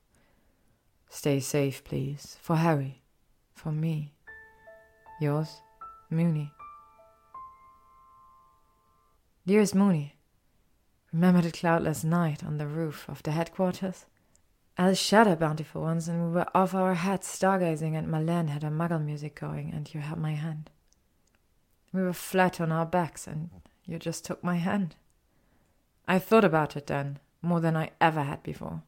Stay 1.09 1.41
safe, 1.41 1.83
please, 1.83 2.37
for 2.41 2.57
Harry, 2.57 3.03
for 3.53 3.73
me. 3.73 4.15
Yours, 5.21 5.61
Moony. 6.09 6.53
Dearest 9.47 9.75
Moony, 9.75 10.17
remember 11.13 11.43
the 11.43 11.53
cloudless 11.53 12.05
night 12.05 12.43
on 12.45 12.59
the 12.59 12.67
roof 12.67 13.09
of 13.09 13.23
the 13.23 13.33
headquarters? 13.33 14.07
I 14.79 14.97
a 15.13 15.37
bounty 15.37 15.65
for 15.65 15.81
once, 15.81 16.09
and 16.09 16.25
we 16.25 16.33
were 16.33 16.47
off 16.55 16.75
our 16.75 16.95
heads 16.95 17.27
stargazing, 17.27 17.97
and 17.97 18.09
Marlene 18.09 18.49
had 18.49 18.63
her 18.63 18.71
muggle 18.71 19.05
music 19.05 19.39
going, 19.39 19.71
and 19.73 19.93
you 19.93 20.01
held 20.01 20.19
my 20.19 20.33
hand. 20.33 20.71
We 21.93 22.03
were 22.03 22.15
flat 22.15 22.61
on 22.61 22.73
our 22.73 22.87
backs, 22.87 23.27
and 23.27 23.51
you 23.85 23.99
just 23.99 24.25
took 24.25 24.43
my 24.43 24.57
hand. 24.57 24.97
I 26.09 26.19
thought 26.19 26.45
about 26.45 26.77
it 26.77 26.87
then, 26.87 27.19
more 27.43 27.61
than 27.61 27.77
I 27.77 27.91
ever 28.01 28.23
had 28.23 28.43
before. 28.43 28.83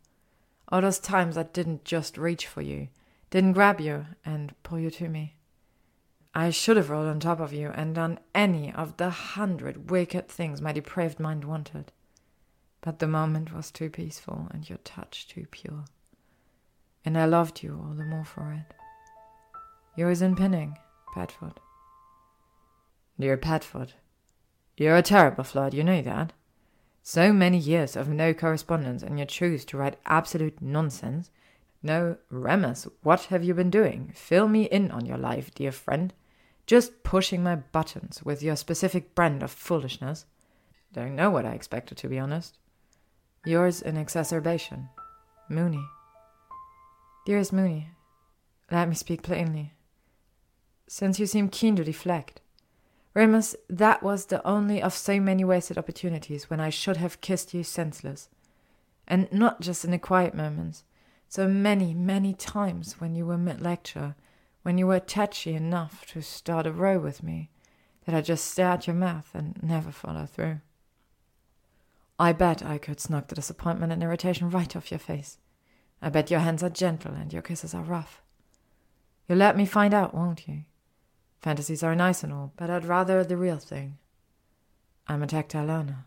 All 0.69 0.81
those 0.81 0.99
times 0.99 1.37
I 1.37 1.43
didn't 1.43 1.85
just 1.85 2.17
reach 2.17 2.47
for 2.47 2.63
you, 2.63 2.89
didn't 3.31 3.53
grab 3.53 3.81
you 3.81 4.07
and 4.25 4.55
pull 4.63 4.79
you 4.79 4.91
to 4.93 5.09
me. 5.09 5.37
I 6.35 6.51
should 6.51 6.77
have 6.77 6.91
rolled 6.91 7.07
on 7.07 7.21
top 7.21 7.39
of 7.39 7.53
you 7.53 7.69
and 7.69 7.95
done 7.95 8.19
any 8.35 8.73
of 8.73 8.97
the 8.97 9.11
hundred 9.11 9.91
wicked 9.91 10.29
things 10.29 10.61
my 10.61 10.73
depraved 10.73 11.21
mind 11.21 11.45
wanted. 11.45 11.93
But 12.85 12.99
the 12.99 13.09
moment 13.09 13.51
was 13.51 13.71
too 13.71 13.89
peaceful 13.89 14.47
and 14.51 14.69
your 14.69 14.77
touch 14.85 15.27
too 15.27 15.47
pure. 15.51 15.87
And 17.03 17.17
I 17.17 17.25
loved 17.25 17.63
you 17.63 17.83
all 17.83 17.95
the 17.95 18.05
more 18.05 18.27
for 18.27 18.53
it. 18.53 18.75
Yours 19.97 20.21
in 20.21 20.37
pinning, 20.37 20.77
Padfoot. 21.15 21.57
Dear 23.19 23.39
Padfoot, 23.39 23.95
you're 24.77 24.97
a 24.97 25.03
terrible 25.03 25.45
flirt, 25.45 25.73
you 25.73 25.83
know 25.83 26.03
that. 26.03 26.35
So 27.03 27.33
many 27.33 27.57
years 27.57 27.97
of 27.97 28.11
no 28.11 28.35
correspondence, 28.35 29.03
and 29.03 29.19
you 29.19 29.25
choose 29.25 29.65
to 29.67 29.79
write 29.79 29.97
absolute 30.05 30.61
nonsense. 30.61 31.31
No, 31.83 32.19
Remus, 32.29 32.87
what 33.03 33.25
have 33.25 33.43
you 33.43 33.55
been 33.55 33.71
doing? 33.71 34.13
Fill 34.15 34.47
me 34.47 34.65
in 34.65 34.91
on 34.91 35.07
your 35.07 35.19
life, 35.19 35.55
dear 35.55 35.73
friend. 35.73 36.13
Just 36.67 37.03
pushing 37.03 37.43
my 37.43 37.57
buttons 37.57 38.23
with 38.23 38.43
your 38.43 38.57
specific 38.57 39.15
brand 39.15 39.43
of 39.43 39.51
foolishness. 39.51 40.27
Don't 40.93 41.17
know 41.17 41.31
what 41.31 41.47
I 41.47 41.53
expected, 41.53 41.97
to 41.99 42.09
be 42.09 42.19
honest. 42.19 42.59
Yours 43.47 43.83
in 43.83 43.99
exacerbation, 43.99 44.89
Moony. 45.51 45.85
Dearest 47.27 47.53
Moony, 47.53 47.89
let 48.71 48.89
me 48.89 48.95
speak 48.95 49.23
plainly. 49.23 49.75
Since 50.89 51.19
you 51.19 51.27
seem 51.27 51.51
keen 51.51 51.77
to 51.77 51.85
deflect, 51.85 52.41
Remus, 53.13 53.55
that 53.69 54.03
was 54.03 54.27
the 54.27 54.47
only 54.47 54.83
of 54.83 54.95
so 54.95 55.21
many 55.21 55.45
wasted 55.45 55.77
opportunities 55.77 56.49
when 56.49 56.59
I 56.59 56.71
should 56.71 56.97
have 56.97 57.21
kissed 57.21 57.53
you 57.53 57.63
senseless. 57.63 58.29
And 59.07 59.31
not 59.31 59.61
just 59.61 59.85
in 59.85 59.91
the 59.91 59.99
quiet 59.99 60.35
moments, 60.35 60.85
so 61.29 61.47
many, 61.47 61.95
many 61.95 62.33
times 62.33 63.01
when 63.01 63.15
you 63.15 63.27
were 63.27 63.37
mid 63.37 63.61
lecture, 63.61 64.15
when 64.63 64.79
you 64.79 64.87
were 64.87 65.01
touchy 65.01 65.55
enough 65.55 66.07
to 66.07 66.23
start 66.23 66.67
a 66.67 66.73
row 66.73 66.99
with 66.99 67.23
me, 67.23 67.51
that 68.07 68.15
I 68.15 68.21
just 68.21 68.51
stare 68.51 68.71
at 68.71 68.87
your 68.87 68.97
mouth 68.97 69.31
and 69.35 69.63
never 69.63 69.91
follow 69.91 70.27
through. 70.27 70.61
I 72.19 72.33
bet 72.33 72.65
I 72.65 72.79
could 72.79 72.99
snog 72.99 73.29
the 73.29 73.35
disappointment 73.35 73.93
and 73.93 74.03
irritation 74.03 74.51
right 74.51 74.75
off 74.77 74.91
your 74.91 75.01
face. 75.01 75.39
I 76.01 76.11
bet 76.11 76.31
your 76.31 76.41
hands 76.41 76.63
are 76.63 76.71
gentle 76.71 77.13
and 77.13 77.33
your 77.33 77.43
kisses 77.43 77.75
are 77.75 77.83
rough. 77.83 78.23
You'll 79.29 79.39
let 79.39 79.57
me 79.57 79.67
find 79.67 79.95
out, 79.95 80.15
won't 80.15 80.47
you? 80.47 80.65
Fantasies 81.41 81.83
are 81.83 81.95
nice 81.95 82.23
and 82.23 82.33
all, 82.33 82.53
but 82.57 82.71
I'd 82.71 82.85
rather 82.85 83.25
the 83.25 83.37
real 83.37 83.59
thing. 83.59 83.99
I'm 85.07 85.23
a 85.23 85.27
tactile 85.27 85.67
learner. 85.67 86.07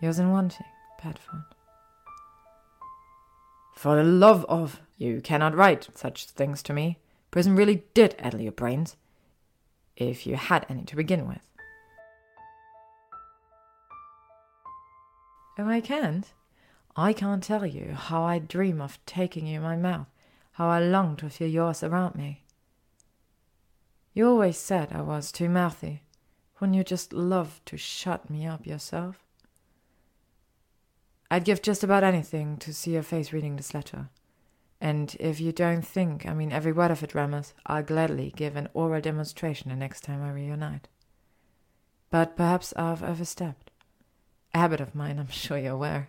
Yours 0.00 0.18
in 0.18 0.30
wanting, 0.30 0.66
Padfoot. 1.00 1.44
For 3.74 3.96
the 3.96 4.04
love 4.04 4.44
of 4.48 4.80
you 4.96 5.20
cannot 5.20 5.54
write 5.54 5.88
such 5.94 6.26
things 6.26 6.62
to 6.64 6.72
me. 6.72 6.98
Prison 7.30 7.54
really 7.54 7.84
did 7.94 8.14
addle 8.18 8.40
your 8.40 8.52
brains, 8.52 8.96
if 9.96 10.26
you 10.26 10.36
had 10.36 10.66
any 10.68 10.84
to 10.84 10.96
begin 10.96 11.28
with. 11.28 11.40
Oh, 15.58 15.66
I 15.66 15.80
can't? 15.80 16.32
I 16.96 17.12
can't 17.12 17.42
tell 17.42 17.64
you 17.64 17.92
how 17.92 18.22
I 18.22 18.38
dream 18.38 18.80
of 18.80 18.98
taking 19.06 19.46
you 19.46 19.56
in 19.56 19.62
my 19.62 19.76
mouth, 19.76 20.08
how 20.52 20.68
I 20.68 20.80
long 20.80 21.16
to 21.16 21.30
feel 21.30 21.48
yours 21.48 21.82
around 21.82 22.14
me. 22.14 22.42
You 24.14 24.28
always 24.28 24.56
said 24.58 24.92
I 24.92 25.02
was 25.02 25.30
too 25.30 25.48
mouthy, 25.48 26.02
when 26.58 26.72
you 26.72 26.82
just 26.82 27.12
loved 27.12 27.66
to 27.66 27.76
shut 27.76 28.30
me 28.30 28.46
up 28.46 28.66
yourself. 28.66 29.22
I'd 31.30 31.44
give 31.44 31.60
just 31.60 31.84
about 31.84 32.04
anything 32.04 32.56
to 32.58 32.72
see 32.72 32.92
your 32.92 33.02
face 33.02 33.32
reading 33.32 33.56
this 33.56 33.74
letter. 33.74 34.08
And 34.80 35.16
if 35.18 35.40
you 35.40 35.52
don't 35.52 35.84
think 35.86 36.26
I 36.26 36.34
mean 36.34 36.52
every 36.52 36.72
word 36.72 36.90
of 36.90 37.02
it, 37.02 37.14
Remus, 37.14 37.54
I'll 37.66 37.82
gladly 37.82 38.32
give 38.36 38.56
an 38.56 38.68
oral 38.74 39.00
demonstration 39.00 39.70
the 39.70 39.76
next 39.76 40.02
time 40.02 40.22
I 40.22 40.30
reunite. 40.30 40.88
But 42.10 42.36
perhaps 42.36 42.72
I've 42.76 43.02
overstepped. 43.02 43.70
Habit 44.56 44.80
of 44.80 44.94
mine, 44.94 45.18
I'm 45.18 45.28
sure 45.28 45.58
you're 45.58 45.72
aware. 45.72 46.08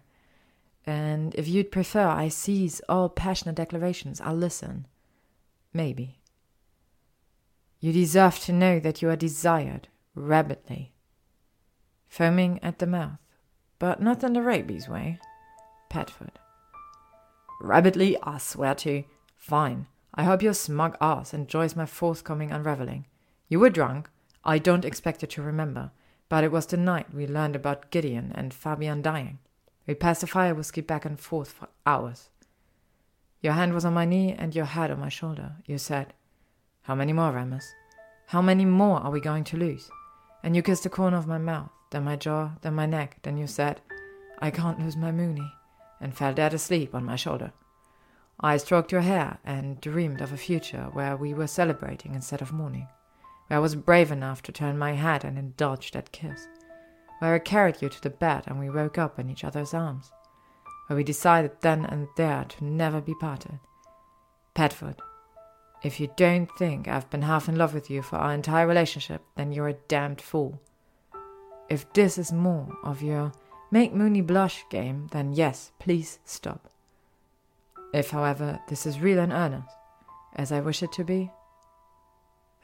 And 0.85 1.35
if 1.35 1.49
you'd 1.49 1.71
prefer 1.71 2.07
I 2.07 2.29
cease 2.29 2.79
all 2.87 3.09
passionate 3.09 3.55
declarations, 3.55 4.21
I'll 4.21 4.35
listen. 4.35 4.87
Maybe. 5.73 6.19
You 7.79 7.91
deserve 7.91 8.39
to 8.39 8.53
know 8.53 8.79
that 8.79 9.01
you 9.01 9.09
are 9.09 9.17
desired, 9.17 9.89
rabidly. 10.15 10.93
Foaming 12.07 12.59
at 12.63 12.79
the 12.79 12.87
mouth, 12.87 13.19
but 13.79 14.01
not 14.01 14.23
in 14.23 14.33
the 14.33 14.41
rabies 14.41 14.87
way. 14.87 15.19
Padfoot. 15.89 16.37
Rabidly, 17.59 18.17
I 18.23 18.37
swear 18.37 18.75
to. 18.75 19.03
Fine. 19.35 19.87
I 20.13 20.23
hope 20.23 20.41
your 20.41 20.53
smug 20.53 20.97
ass 21.01 21.33
enjoys 21.33 21.75
my 21.75 21.85
forthcoming 21.85 22.51
unraveling. 22.51 23.05
You 23.49 23.59
were 23.59 23.69
drunk. 23.69 24.09
I 24.43 24.57
don't 24.57 24.85
expect 24.85 25.21
you 25.21 25.27
to 25.27 25.41
remember, 25.41 25.91
but 26.29 26.43
it 26.43 26.51
was 26.51 26.65
the 26.65 26.77
night 26.77 27.13
we 27.13 27.27
learned 27.27 27.55
about 27.55 27.91
Gideon 27.91 28.31
and 28.35 28.53
Fabian 28.53 29.01
dying. 29.01 29.39
We 29.85 29.95
passed 29.95 30.21
the 30.21 30.27
fire 30.27 30.53
whiskey 30.53 30.81
back 30.81 31.05
and 31.05 31.19
forth 31.19 31.51
for 31.51 31.69
hours. 31.85 32.29
Your 33.41 33.53
hand 33.53 33.73
was 33.73 33.85
on 33.85 33.93
my 33.93 34.05
knee 34.05 34.33
and 34.37 34.55
your 34.55 34.65
head 34.65 34.91
on 34.91 34.99
my 34.99 35.09
shoulder. 35.09 35.55
You 35.65 35.77
said, 35.77 36.13
How 36.81 36.95
many 36.95 37.13
more, 37.13 37.31
Remus? 37.31 37.65
How 38.27 38.41
many 38.41 38.65
more 38.65 38.99
are 38.99 39.11
we 39.11 39.21
going 39.21 39.45
to 39.45 39.57
lose? 39.57 39.89
And 40.43 40.55
you 40.55 40.61
kissed 40.61 40.83
the 40.83 40.89
corner 40.89 41.17
of 41.17 41.27
my 41.27 41.37
mouth, 41.37 41.69
then 41.91 42.03
my 42.03 42.15
jaw, 42.15 42.51
then 42.61 42.75
my 42.75 42.85
neck. 42.85 43.19
Then 43.23 43.37
you 43.37 43.47
said, 43.47 43.79
I 44.39 44.51
can't 44.51 44.79
lose 44.79 44.97
my 44.97 45.11
Moony 45.11 45.53
and 46.01 46.15
fell 46.15 46.33
dead 46.33 46.53
asleep 46.53 46.93
on 46.93 47.05
my 47.05 47.15
shoulder. 47.15 47.53
I 48.39 48.57
stroked 48.57 48.91
your 48.91 49.01
hair 49.01 49.39
and 49.43 49.81
dreamed 49.81 50.21
of 50.21 50.31
a 50.31 50.37
future 50.37 50.89
where 50.93 51.17
we 51.17 51.33
were 51.33 51.47
celebrating 51.47 52.13
instead 52.13 52.41
of 52.41 52.53
mourning, 52.53 52.87
where 53.47 53.57
I 53.57 53.61
was 53.61 53.75
brave 53.75 54.11
enough 54.11 54.41
to 54.43 54.51
turn 54.51 54.77
my 54.77 54.93
head 54.93 55.23
and 55.23 55.37
indulge 55.37 55.91
that 55.91 56.11
kiss, 56.11 56.47
where 57.19 57.33
I 57.33 57.39
carried 57.39 57.81
you 57.81 57.89
to 57.89 58.01
the 58.01 58.09
bed 58.09 58.43
and 58.47 58.59
we 58.59 58.69
woke 58.69 58.97
up 58.97 59.19
in 59.19 59.29
each 59.29 59.43
other's 59.43 59.73
arms, 59.73 60.11
where 60.87 60.97
we 60.97 61.03
decided 61.03 61.51
then 61.61 61.85
and 61.85 62.07
there 62.17 62.45
to 62.49 62.65
never 62.65 63.01
be 63.01 63.15
parted. 63.15 63.59
Padfoot, 64.55 64.99
if 65.83 65.99
you 65.99 66.11
don't 66.17 66.49
think 66.57 66.87
I've 66.87 67.09
been 67.09 67.21
half 67.21 67.47
in 67.47 67.55
love 67.55 67.73
with 67.73 67.89
you 67.89 68.01
for 68.01 68.15
our 68.17 68.33
entire 68.33 68.67
relationship, 68.67 69.21
then 69.35 69.51
you're 69.51 69.67
a 69.67 69.73
damned 69.87 70.21
fool. 70.21 70.61
If 71.69 71.91
this 71.93 72.17
is 72.17 72.31
more 72.31 72.75
of 72.83 73.01
your 73.01 73.31
make 73.71 73.93
Moony 73.93 74.21
blush 74.21 74.63
game, 74.69 75.07
then 75.11 75.33
yes, 75.33 75.71
please 75.79 76.19
stop. 76.25 76.69
If, 77.93 78.09
however, 78.09 78.59
this 78.67 78.85
is 78.85 78.99
real 78.99 79.19
and 79.19 79.31
earnest, 79.31 79.69
as 80.35 80.51
I 80.51 80.61
wish 80.61 80.81
it 80.81 80.91
to 80.93 81.03
be, 81.03 81.31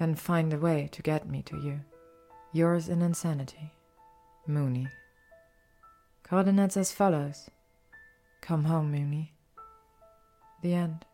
then 0.03 0.15
find 0.15 0.51
a 0.51 0.57
way 0.57 0.89
to 0.91 1.01
get 1.01 1.29
me 1.29 1.41
to 1.41 1.55
you. 1.55 1.79
Yours 2.51 2.89
in 2.89 3.01
insanity, 3.01 3.71
Moony. 4.45 4.89
Coordinates 6.23 6.75
as 6.75 6.91
follows 6.91 7.49
Come 8.41 8.65
home, 8.65 8.91
Moony. 8.91 9.33
The 10.61 10.73
end. 10.73 11.05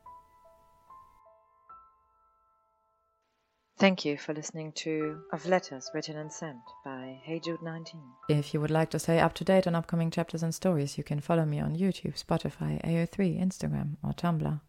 Thank 3.77 4.05
you 4.05 4.17
for 4.17 4.33
listening 4.33 4.71
to 4.77 5.21
Of 5.31 5.45
Letters 5.45 5.91
Written 5.93 6.17
and 6.17 6.33
Sent 6.33 6.57
by 6.83 7.21
HeyJude19. 7.27 7.93
If 8.27 8.55
you 8.55 8.59
would 8.59 8.71
like 8.71 8.89
to 8.89 8.99
stay 8.99 9.19
up 9.19 9.35
to 9.35 9.43
date 9.43 9.67
on 9.67 9.75
upcoming 9.75 10.09
chapters 10.09 10.41
and 10.41 10.53
stories, 10.53 10.97
you 10.97 11.03
can 11.03 11.19
follow 11.19 11.45
me 11.45 11.59
on 11.59 11.75
YouTube, 11.75 12.21
Spotify, 12.21 12.83
AO3, 12.83 13.39
Instagram, 13.39 13.97
or 14.03 14.13
Tumblr. 14.13 14.59